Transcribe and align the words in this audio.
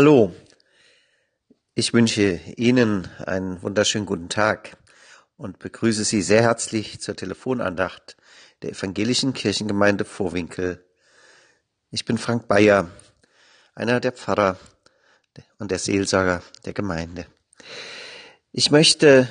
Hallo, 0.00 0.32
ich 1.74 1.92
wünsche 1.92 2.38
Ihnen 2.54 3.08
einen 3.26 3.60
wunderschönen 3.62 4.06
guten 4.06 4.28
Tag 4.28 4.76
und 5.36 5.58
begrüße 5.58 6.04
Sie 6.04 6.22
sehr 6.22 6.42
herzlich 6.42 7.00
zur 7.00 7.16
Telefonandacht 7.16 8.16
der 8.62 8.70
Evangelischen 8.70 9.32
Kirchengemeinde 9.32 10.04
Vorwinkel. 10.04 10.86
Ich 11.90 12.04
bin 12.04 12.16
Frank 12.16 12.46
Bayer, 12.46 12.88
einer 13.74 13.98
der 13.98 14.12
Pfarrer 14.12 14.56
und 15.58 15.72
der 15.72 15.80
Seelsorger 15.80 16.44
der 16.64 16.74
Gemeinde. 16.74 17.26
Ich 18.52 18.70
möchte 18.70 19.28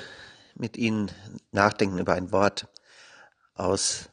mit 0.53 0.75
Ihnen 0.75 1.09
nachdenken 1.53 1.97
über 1.97 2.11
ein 2.11 2.33
Wort 2.33 2.67
aus 3.53 4.09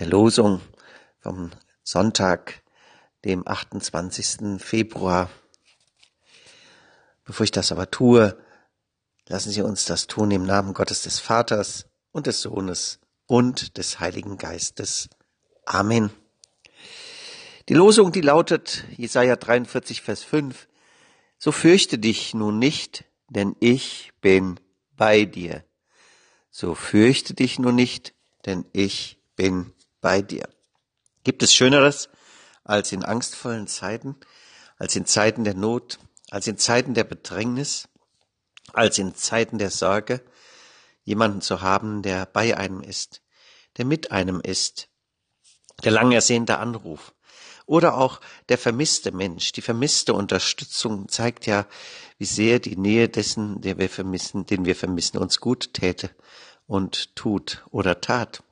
der 0.00 0.08
Losung 0.08 0.62
vom 1.20 1.52
Sonntag, 1.84 2.60
dem 3.24 3.46
28. 3.46 4.60
Februar 4.60 5.30
Bevor 7.32 7.44
ich 7.44 7.50
das 7.50 7.72
aber 7.72 7.90
tue, 7.90 8.36
lassen 9.26 9.52
Sie 9.52 9.62
uns 9.62 9.86
das 9.86 10.06
tun 10.06 10.30
im 10.32 10.44
Namen 10.44 10.74
Gottes 10.74 11.00
des 11.00 11.18
Vaters 11.18 11.86
und 12.10 12.26
des 12.26 12.42
Sohnes 12.42 13.00
und 13.24 13.78
des 13.78 14.00
Heiligen 14.00 14.36
Geistes. 14.36 15.08
Amen. 15.64 16.10
Die 17.70 17.72
Losung, 17.72 18.12
die 18.12 18.20
lautet 18.20 18.84
Jesaja 18.98 19.36
43, 19.36 20.02
Vers 20.02 20.22
5. 20.22 20.68
So 21.38 21.52
fürchte 21.52 21.96
dich 21.96 22.34
nun 22.34 22.58
nicht, 22.58 23.06
denn 23.30 23.56
ich 23.60 24.12
bin 24.20 24.60
bei 24.94 25.24
dir. 25.24 25.64
So 26.50 26.74
fürchte 26.74 27.32
dich 27.32 27.58
nun 27.58 27.76
nicht, 27.76 28.12
denn 28.44 28.66
ich 28.74 29.16
bin 29.36 29.72
bei 30.02 30.20
dir. 30.20 30.50
Gibt 31.24 31.42
es 31.42 31.54
Schöneres 31.54 32.10
als 32.62 32.92
in 32.92 33.02
angstvollen 33.02 33.68
Zeiten, 33.68 34.16
als 34.76 34.96
in 34.96 35.06
Zeiten 35.06 35.44
der 35.44 35.54
Not, 35.54 35.98
als 36.32 36.46
in 36.46 36.56
Zeiten 36.56 36.94
der 36.94 37.04
Bedrängnis, 37.04 37.88
als 38.72 38.98
in 38.98 39.14
Zeiten 39.14 39.58
der 39.58 39.70
Sorge, 39.70 40.22
jemanden 41.04 41.42
zu 41.42 41.60
haben, 41.60 42.00
der 42.00 42.24
bei 42.24 42.56
einem 42.56 42.80
ist, 42.80 43.20
der 43.76 43.84
mit 43.84 44.12
einem 44.12 44.40
ist, 44.40 44.88
der 45.84 45.92
lang 45.92 46.10
ersehnte 46.10 46.56
Anruf. 46.56 47.12
Oder 47.66 47.98
auch 47.98 48.18
der 48.48 48.56
vermisste 48.56 49.12
Mensch, 49.12 49.52
die 49.52 49.60
vermisste 49.60 50.14
Unterstützung 50.14 51.06
zeigt 51.08 51.44
ja, 51.44 51.66
wie 52.16 52.24
sehr 52.24 52.60
die 52.60 52.78
Nähe 52.78 53.10
dessen, 53.10 53.60
der 53.60 53.76
wir 53.76 53.90
vermissen, 53.90 54.46
den 54.46 54.64
wir 54.64 54.74
vermissen, 54.74 55.18
uns 55.18 55.38
gut 55.38 55.74
täte 55.74 56.08
und 56.66 57.14
tut 57.14 57.62
oder 57.70 58.00
tat. 58.00 58.42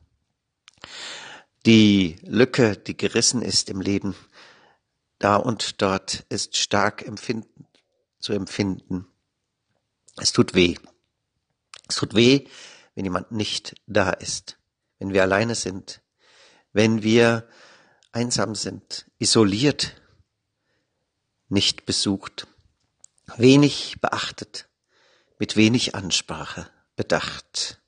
Die 1.65 2.19
Lücke, 2.25 2.77
die 2.77 2.97
gerissen 2.99 3.41
ist 3.41 3.71
im 3.71 3.81
Leben, 3.81 4.15
da 5.19 5.37
und 5.37 5.81
dort 5.81 6.27
ist 6.29 6.59
stark 6.59 7.07
empfinden 7.07 7.67
zu 8.21 8.33
empfinden. 8.33 9.07
Es 10.17 10.33
tut 10.33 10.55
weh. 10.55 10.77
Es 11.89 11.97
tut 11.97 12.15
weh, 12.15 12.47
wenn 12.95 13.05
jemand 13.05 13.33
nicht 13.33 13.75
da 13.87 14.11
ist, 14.11 14.59
wenn 14.99 15.13
wir 15.13 15.23
alleine 15.23 15.55
sind, 15.55 16.03
wenn 16.73 17.03
wir 17.03 17.49
einsam 18.13 18.55
sind, 18.55 19.11
isoliert, 19.19 20.01
nicht 21.49 21.87
besucht, 21.87 22.47
wenig 23.37 24.01
beachtet, 24.01 24.69
mit 25.39 25.57
wenig 25.57 25.95
Ansprache 25.95 26.71
bedacht. 26.97 27.81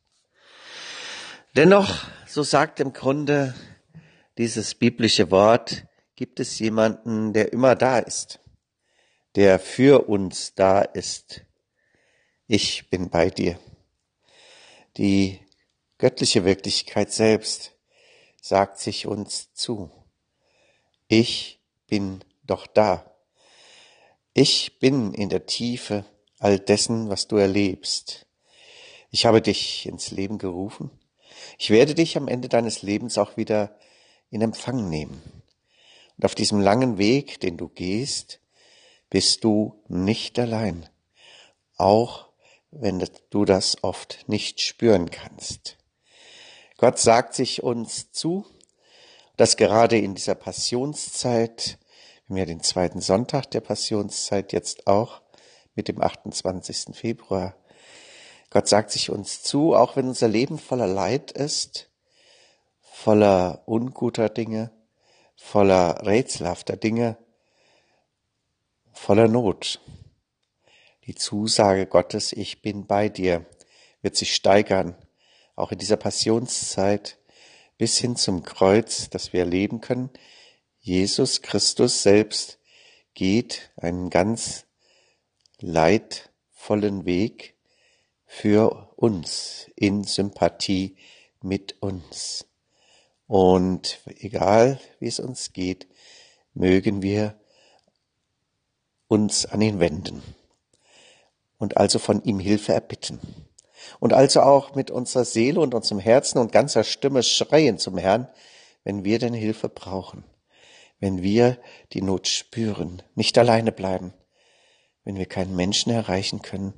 Dennoch, 1.54 2.04
so 2.26 2.42
sagt 2.42 2.80
im 2.80 2.92
Grunde 2.92 3.54
dieses 4.38 4.74
biblische 4.74 5.30
Wort, 5.30 5.84
gibt 6.16 6.40
es 6.40 6.58
jemanden, 6.58 7.32
der 7.32 7.52
immer 7.52 7.76
da 7.76 7.98
ist, 7.98 8.40
der 9.34 9.58
für 9.58 10.08
uns 10.08 10.54
da 10.54 10.82
ist. 10.82 11.42
Ich 12.46 12.90
bin 12.90 13.08
bei 13.08 13.30
dir. 13.30 13.58
Die 14.96 15.40
göttliche 15.98 16.44
Wirklichkeit 16.44 17.12
selbst 17.12 17.72
sagt 18.40 18.78
sich 18.78 19.06
uns 19.06 19.54
zu. 19.54 19.90
Ich 21.08 21.60
bin 21.86 22.22
doch 22.44 22.66
da. 22.66 23.16
Ich 24.34 24.78
bin 24.78 25.14
in 25.14 25.28
der 25.28 25.46
Tiefe 25.46 26.04
all 26.38 26.58
dessen, 26.58 27.08
was 27.08 27.28
du 27.28 27.36
erlebst. 27.36 28.26
Ich 29.10 29.26
habe 29.26 29.40
dich 29.40 29.86
ins 29.86 30.10
Leben 30.10 30.38
gerufen. 30.38 30.90
Ich 31.58 31.70
werde 31.70 31.94
dich 31.94 32.16
am 32.16 32.28
Ende 32.28 32.48
deines 32.48 32.82
Lebens 32.82 33.16
auch 33.16 33.36
wieder 33.36 33.78
in 34.30 34.42
Empfang 34.42 34.88
nehmen. 34.88 35.22
Und 36.16 36.24
auf 36.24 36.34
diesem 36.34 36.60
langen 36.60 36.98
Weg, 36.98 37.40
den 37.40 37.56
du 37.56 37.68
gehst, 37.68 38.41
bist 39.12 39.44
du 39.44 39.78
nicht 39.88 40.38
allein, 40.38 40.88
auch 41.76 42.30
wenn 42.70 43.06
du 43.28 43.44
das 43.44 43.84
oft 43.84 44.24
nicht 44.26 44.62
spüren 44.62 45.10
kannst. 45.10 45.76
Gott 46.78 46.98
sagt 46.98 47.34
sich 47.34 47.62
uns 47.62 48.10
zu, 48.10 48.46
dass 49.36 49.58
gerade 49.58 49.98
in 49.98 50.14
dieser 50.14 50.34
Passionszeit, 50.34 51.78
wir 52.26 52.30
haben 52.30 52.36
ja 52.38 52.46
den 52.46 52.62
zweiten 52.62 53.02
Sonntag 53.02 53.50
der 53.50 53.60
Passionszeit 53.60 54.54
jetzt 54.54 54.86
auch 54.86 55.20
mit 55.74 55.88
dem 55.88 56.00
28. 56.00 56.96
Februar, 56.96 57.54
Gott 58.48 58.66
sagt 58.66 58.92
sich 58.92 59.10
uns 59.10 59.42
zu, 59.42 59.74
auch 59.74 59.94
wenn 59.94 60.08
unser 60.08 60.28
Leben 60.28 60.58
voller 60.58 60.86
Leid 60.86 61.32
ist, 61.32 61.90
voller 62.80 63.62
unguter 63.66 64.30
Dinge, 64.30 64.70
voller 65.36 66.06
rätselhafter 66.06 66.78
Dinge, 66.78 67.18
voller 68.92 69.28
Not. 69.28 69.80
Die 71.06 71.14
Zusage 71.14 71.86
Gottes, 71.86 72.32
ich 72.32 72.62
bin 72.62 72.86
bei 72.86 73.08
dir, 73.08 73.44
wird 74.02 74.16
sich 74.16 74.34
steigern, 74.34 74.94
auch 75.56 75.72
in 75.72 75.78
dieser 75.78 75.96
Passionszeit 75.96 77.18
bis 77.78 77.98
hin 77.98 78.16
zum 78.16 78.42
Kreuz, 78.44 79.10
das 79.10 79.32
wir 79.32 79.40
erleben 79.40 79.80
können. 79.80 80.10
Jesus 80.78 81.42
Christus 81.42 82.02
selbst 82.02 82.58
geht 83.14 83.72
einen 83.76 84.10
ganz 84.10 84.66
leidvollen 85.58 87.04
Weg 87.04 87.54
für 88.24 88.92
uns 88.96 89.70
in 89.76 90.04
Sympathie 90.04 90.96
mit 91.42 91.76
uns. 91.80 92.46
Und 93.26 94.00
egal 94.06 94.80
wie 95.00 95.08
es 95.08 95.20
uns 95.20 95.52
geht, 95.52 95.88
mögen 96.54 97.02
wir 97.02 97.38
uns 99.12 99.44
an 99.44 99.60
ihn 99.60 99.78
wenden 99.78 100.22
und 101.58 101.76
also 101.76 101.98
von 101.98 102.24
ihm 102.24 102.38
Hilfe 102.40 102.72
erbitten 102.72 103.20
und 104.00 104.14
also 104.14 104.40
auch 104.40 104.74
mit 104.74 104.90
unserer 104.90 105.26
Seele 105.26 105.60
und 105.60 105.74
unserem 105.74 105.98
Herzen 106.00 106.38
und 106.38 106.50
ganzer 106.50 106.82
Stimme 106.82 107.22
schreien 107.22 107.76
zum 107.76 107.98
Herrn, 107.98 108.26
wenn 108.84 109.04
wir 109.04 109.18
denn 109.18 109.34
Hilfe 109.34 109.68
brauchen, 109.68 110.24
wenn 110.98 111.20
wir 111.20 111.58
die 111.92 112.00
Not 112.00 112.26
spüren, 112.26 113.02
nicht 113.14 113.36
alleine 113.36 113.70
bleiben, 113.70 114.14
wenn 115.04 115.16
wir 115.16 115.26
keinen 115.26 115.56
Menschen 115.56 115.92
erreichen 115.92 116.40
können, 116.40 116.72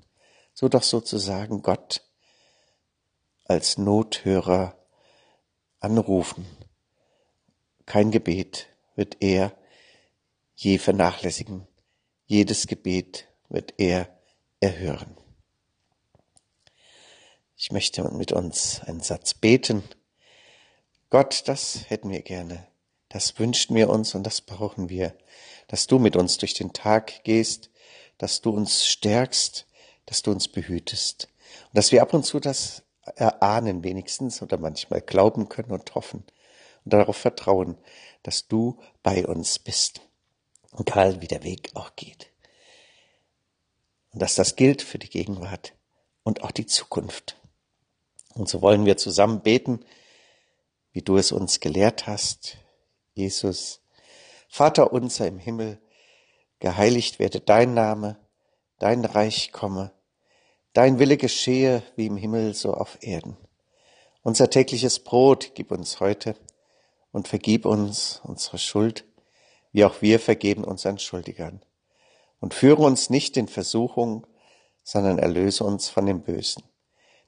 so 0.54 0.68
doch 0.68 0.82
sozusagen 0.82 1.62
Gott 1.62 2.02
als 3.44 3.78
Nothörer 3.78 4.76
anrufen. 5.78 6.46
Kein 7.86 8.10
Gebet 8.10 8.66
wird 8.96 9.18
er 9.20 9.52
je 10.56 10.78
vernachlässigen. 10.78 11.68
Jedes 12.26 12.66
Gebet 12.66 13.28
wird 13.50 13.74
er 13.76 14.08
erhören. 14.58 15.14
Ich 17.54 17.70
möchte 17.70 18.02
mit 18.12 18.32
uns 18.32 18.80
einen 18.86 19.00
Satz 19.00 19.34
beten. 19.34 19.82
Gott, 21.10 21.42
das 21.46 21.90
hätten 21.90 22.08
wir 22.08 22.22
gerne. 22.22 22.66
Das 23.10 23.38
wünschten 23.38 23.76
wir 23.76 23.90
uns 23.90 24.14
und 24.14 24.22
das 24.22 24.40
brauchen 24.40 24.88
wir. 24.88 25.14
Dass 25.68 25.86
du 25.86 25.98
mit 25.98 26.16
uns 26.16 26.38
durch 26.38 26.54
den 26.54 26.72
Tag 26.72 27.24
gehst, 27.24 27.68
dass 28.16 28.40
du 28.40 28.50
uns 28.50 28.86
stärkst, 28.86 29.66
dass 30.06 30.22
du 30.22 30.30
uns 30.30 30.48
behütest. 30.48 31.28
Und 31.66 31.76
dass 31.76 31.92
wir 31.92 32.00
ab 32.00 32.14
und 32.14 32.24
zu 32.24 32.40
das 32.40 32.84
erahnen 33.16 33.84
wenigstens 33.84 34.40
oder 34.40 34.56
manchmal 34.56 35.02
glauben 35.02 35.50
können 35.50 35.72
und 35.72 35.94
hoffen 35.94 36.24
und 36.86 36.92
darauf 36.94 37.18
vertrauen, 37.18 37.76
dass 38.22 38.48
du 38.48 38.80
bei 39.02 39.26
uns 39.26 39.58
bist 39.58 40.00
egal 40.78 41.20
wie 41.20 41.26
der 41.26 41.42
Weg 41.42 41.70
auch 41.74 41.94
geht. 41.96 42.30
Und 44.12 44.22
dass 44.22 44.34
das 44.34 44.56
gilt 44.56 44.82
für 44.82 44.98
die 44.98 45.10
Gegenwart 45.10 45.74
und 46.22 46.42
auch 46.42 46.50
die 46.50 46.66
Zukunft. 46.66 47.36
Und 48.34 48.48
so 48.48 48.62
wollen 48.62 48.84
wir 48.84 48.96
zusammen 48.96 49.40
beten, 49.40 49.84
wie 50.92 51.02
du 51.02 51.16
es 51.16 51.32
uns 51.32 51.60
gelehrt 51.60 52.06
hast, 52.06 52.56
Jesus. 53.14 53.80
Vater 54.48 54.92
unser 54.92 55.26
im 55.26 55.38
Himmel, 55.38 55.80
geheiligt 56.60 57.18
werde 57.18 57.40
dein 57.40 57.74
Name, 57.74 58.16
dein 58.78 59.04
Reich 59.04 59.52
komme, 59.52 59.92
dein 60.72 60.98
Wille 60.98 61.16
geschehe 61.16 61.82
wie 61.96 62.06
im 62.06 62.16
Himmel 62.16 62.54
so 62.54 62.74
auf 62.74 62.98
Erden. 63.02 63.36
Unser 64.22 64.48
tägliches 64.50 65.00
Brot 65.00 65.52
gib 65.54 65.70
uns 65.70 66.00
heute 66.00 66.36
und 67.12 67.28
vergib 67.28 67.66
uns 67.66 68.20
unsere 68.24 68.58
Schuld, 68.58 69.04
wie 69.74 69.84
auch 69.84 70.00
wir 70.00 70.20
vergeben 70.20 70.62
unseren 70.62 70.98
Schuldigern. 70.98 71.60
Und 72.40 72.54
führe 72.54 72.82
uns 72.82 73.10
nicht 73.10 73.36
in 73.36 73.48
Versuchung, 73.48 74.24
sondern 74.84 75.18
erlöse 75.18 75.64
uns 75.64 75.88
von 75.88 76.06
dem 76.06 76.22
Bösen. 76.22 76.62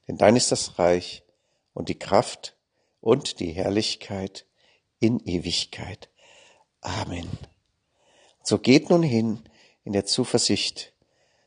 Denn 0.06 0.16
dein 0.16 0.36
ist 0.36 0.52
das 0.52 0.78
Reich 0.78 1.24
und 1.74 1.88
die 1.88 1.98
Kraft 1.98 2.56
und 3.00 3.40
die 3.40 3.50
Herrlichkeit 3.50 4.46
in 5.00 5.18
Ewigkeit. 5.26 6.08
Amen. 6.82 7.28
So 8.44 8.58
geht 8.58 8.90
nun 8.90 9.02
hin 9.02 9.40
in 9.82 9.92
der 9.92 10.04
Zuversicht 10.04 10.92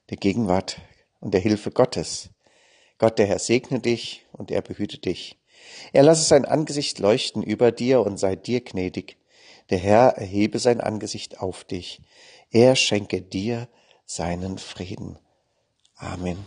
der 0.09 0.17
Gegenwart 0.17 0.81
und 1.21 1.33
der 1.33 1.39
Hilfe 1.39 1.71
Gottes. 1.71 2.29
Gott, 2.97 3.19
der 3.19 3.27
Herr, 3.27 3.39
segne 3.39 3.79
dich 3.79 4.25
und 4.33 4.51
er 4.51 4.61
behüte 4.61 4.97
dich. 4.97 5.37
Er 5.93 6.03
lasse 6.03 6.23
sein 6.23 6.43
Angesicht 6.43 6.99
leuchten 6.99 7.41
über 7.41 7.71
dir 7.71 8.01
und 8.01 8.17
sei 8.17 8.35
dir 8.35 8.59
gnädig. 8.59 9.18
Der 9.69 9.77
Herr 9.77 10.17
erhebe 10.17 10.59
sein 10.59 10.81
Angesicht 10.81 11.39
auf 11.39 11.63
dich. 11.63 12.01
Er 12.51 12.75
schenke 12.75 13.21
dir 13.21 13.67
seinen 14.05 14.57
Frieden. 14.57 15.19
Amen. 15.95 16.45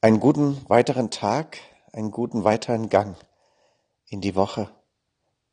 Einen 0.00 0.20
guten 0.20 0.64
weiteren 0.68 1.10
Tag, 1.10 1.58
einen 1.92 2.12
guten 2.12 2.44
weiteren 2.44 2.88
Gang 2.88 3.16
in 4.06 4.20
die 4.20 4.36
Woche 4.36 4.70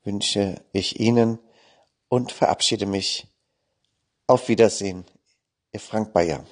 wünsche 0.04 0.64
ich 0.72 1.00
Ihnen 1.00 1.40
und 2.08 2.32
verabschiede 2.32 2.86
mich. 2.86 3.28
Auf 4.28 4.48
Wiedersehen, 4.48 5.06
Ihr 5.72 5.80
Frank 5.80 6.14
Bayer. 6.14 6.46